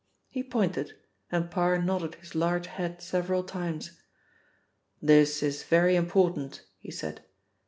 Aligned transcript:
He 0.29 0.41
pointed, 0.41 0.93
and 1.31 1.51
Parr 1.51 1.79
nodded 1.79 2.15
his 2.15 2.33
large 2.33 2.65
head 2.65 3.03
several 3.03 3.43
times. 3.43 4.01
"This 4.99 5.43
is 5.43 5.61
very 5.61 5.95
important," 5.95 6.63
he 6.79 6.89
said. 6.89 7.21